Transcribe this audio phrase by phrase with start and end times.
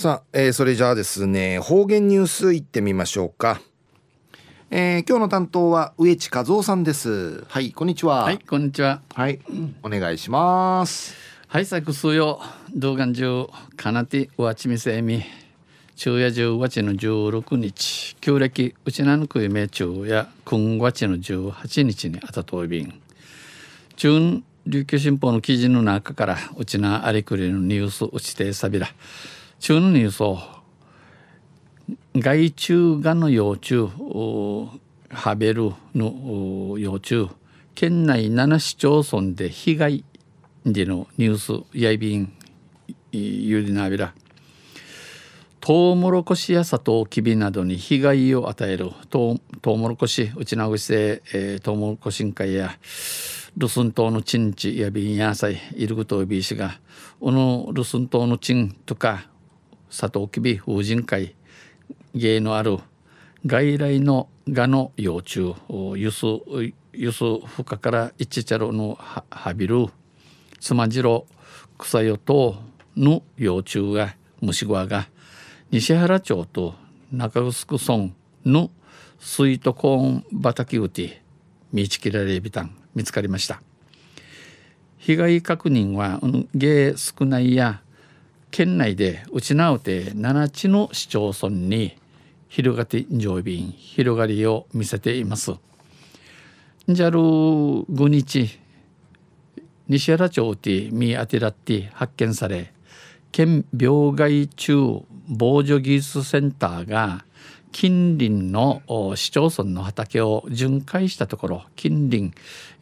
[0.00, 3.60] さあ、えー、それじゃあですね方言ニュースいってみましょうか、
[4.70, 7.44] えー、今日の担当は植地和夫さんです。
[7.48, 8.22] はいこんにちは。
[8.22, 9.02] はいこんにちは。
[9.12, 9.40] はい、
[9.82, 11.14] お願いします。
[11.48, 12.40] はいさくすよ
[12.74, 15.22] 動画中かなてわちみせみ
[15.96, 18.16] 昼夜十月の十六日。
[18.22, 23.02] 旧暦うちなぬくいめ中や今月の十八日にあたといびん。
[23.96, 28.88] 中琉球新報の記事の中からうちなありくりのニュースうちてさびら
[29.60, 30.38] 中のニュースを
[32.16, 33.90] 害虫がの幼虫
[35.10, 37.28] ハベルの幼虫
[37.74, 40.04] 県内7市町村で被害
[40.64, 42.32] でのニュースやいびん
[43.12, 44.14] ゆりなびら。
[45.60, 48.90] トウモロコシやサトウキビなどに被害を与える。
[49.10, 52.78] トウトウモロコシうちなぐしせ、えー、トウモロコシンカイや
[53.58, 56.80] ルスン島のチンチやビン野菜いることをびしが
[57.20, 59.29] このルスン島のチンとか
[59.90, 61.34] サトウキビ風神会
[62.14, 62.78] 芸のある
[63.44, 65.54] 外来のガの幼虫
[65.96, 66.24] ユス
[66.92, 69.86] ユスフカからイチチャロのハビル
[70.60, 71.26] つまじろ
[71.76, 72.62] 草よと
[72.96, 75.08] の幼虫が虫ゴアが
[75.70, 76.74] 西原町と
[77.12, 78.70] 中城村の
[79.18, 81.22] スイートコーン畑うて
[81.72, 83.60] 見ちきられびたん見つかりました。
[84.98, 86.20] 被害確認は
[86.54, 87.82] 芸少ないや
[88.50, 91.96] 県内でうちなうて7地の市町村に
[92.48, 95.52] 広がって上便広がりを見せています。
[96.88, 98.58] じゃる5日
[99.88, 102.72] 西原町で見当てらって発見され
[103.32, 107.24] 県病害虫防除技術センターが
[107.72, 108.82] 近隣の
[109.14, 112.32] 市町村の畑を巡回したところ近隣、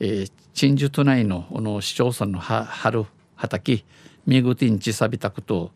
[0.01, 3.05] えー、鎮守都内のの市町村の春
[3.37, 3.85] 畑
[4.29, 5.71] ミグティンチサビタクと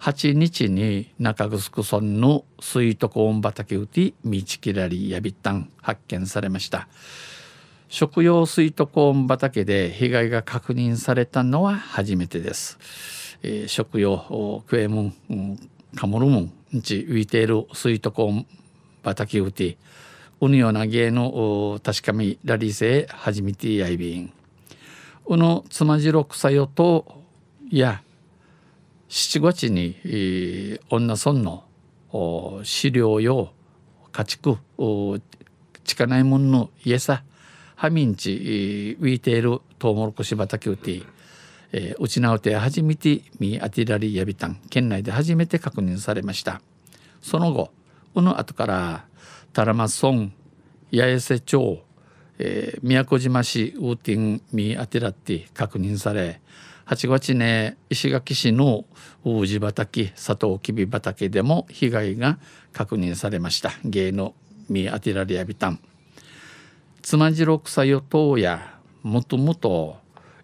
[0.00, 6.88] 8日に中城村のスイートコーン畑うて道きらりやびったん発見されました。
[7.88, 15.58] 食用スイートコーン畑で被害が確認されたのは初めてです、えー、食用クエムン、
[15.94, 18.46] カモルムンち浮いているスイートコーン
[19.02, 19.78] 畑うて
[20.42, 24.30] うぬような芸の確かみラリーセ初めてやいびん。
[25.28, 27.15] うのつまじろ草よと
[27.70, 28.02] や
[29.08, 31.64] 7月に、女村の
[32.64, 33.50] 飼料用
[34.12, 34.58] 家畜
[35.84, 37.22] 近ないもんの家さ
[37.76, 41.02] ハミンチ浮いているトウモロコシ畑うて、
[41.72, 46.62] えー、うちなうて初めてミアティラリヤビタン県内で初めて確認されました。
[47.20, 47.70] その後
[48.14, 49.04] この後から
[49.52, 50.30] タラマ村
[50.90, 51.82] 八重瀬町、
[52.38, 56.40] えー、宮古島市ウーティンミアティラティ確認され
[56.86, 58.84] 8月ね石垣市の
[59.24, 62.38] 宇治畑佐藤きび畑でも被害が
[62.72, 63.72] 確認されました。
[63.84, 64.34] 芸の
[64.68, 65.80] ミアティラリアビタン。
[67.02, 69.96] 妻次草与党やもともと、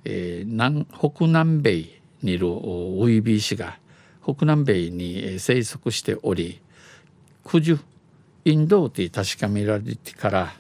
[0.05, 3.79] えー、南北南米にいるウイビー氏が
[4.23, 6.61] 北南米に生息しており
[7.45, 7.79] 九十
[8.45, 10.53] インドティ確かめられてから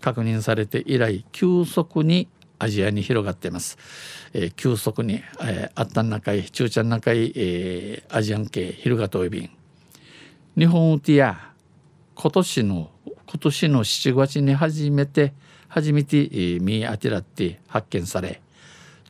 [0.00, 2.28] 確認されて以来急速に
[2.58, 3.78] アジアに広がっています。
[4.32, 9.50] えー、急速に、えー、あったん中い中ちゃん中い、えー、アジアン系広がといびん
[10.56, 11.52] 日本ウティア
[12.14, 15.34] 今年の今年の7月に初めて
[15.68, 18.40] 初めて、えー、ミーアテラって発見され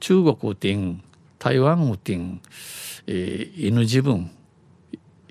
[0.00, 1.02] 中国ウティン
[1.38, 2.40] 台湾ウティン、
[3.06, 4.30] えー、犬自分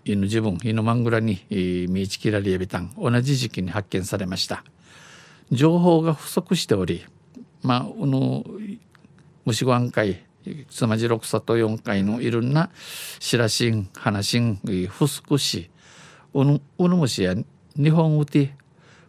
[0.06, 4.64] 犬自分犬マングラに、えー、ミーチキラリエビタン同じ時期に発見されました。
[5.52, 7.06] 情報が不足しており
[7.64, 8.44] まあの
[9.46, 10.24] 虫ご飯会
[10.70, 12.70] つまじろくさと4回のいろんな
[13.20, 14.60] しらしん話しん
[14.90, 15.70] ふすくし
[16.34, 17.36] うぬうぬむしや
[17.76, 18.54] 日本うて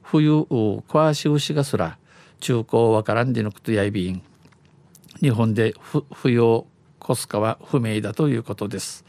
[0.03, 1.99] 冬こわしうしがすら
[2.41, 4.23] 中高わからんでぬくとやいびん。
[5.21, 5.75] 日本で
[6.13, 6.67] 冬を
[7.03, 9.05] 越すかは不明だということです。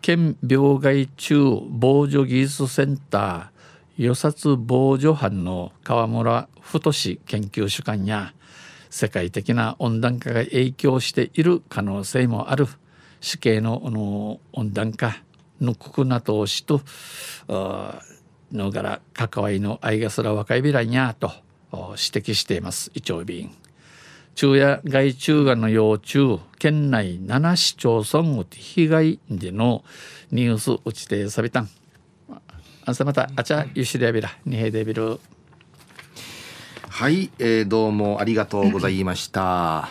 [0.00, 1.34] 県病害虫
[1.70, 3.57] 防除技術センター
[3.98, 8.32] 与殺防除班の川村太研究主幹や
[8.90, 12.68] 世界的な温暖化が影響している可能性もある。
[13.20, 15.16] 死刑の温暖化
[15.60, 16.80] のくくな投資と
[18.52, 21.32] のがら関わりの愛がすら若いびらんやと
[21.72, 22.92] 指摘しています。
[22.94, 23.50] イチョウビン。
[24.36, 29.82] 中夜害虫がの幼虫県内7市町村被害での
[30.30, 31.68] ニュース打ちてさびたん。
[32.88, 35.20] あさまたあちゃゆしりやびらにへでびる
[36.88, 39.90] はい、えー、どうもありがとうございました、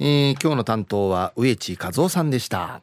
[0.00, 2.82] えー、今日の担当は植地和夫さんでした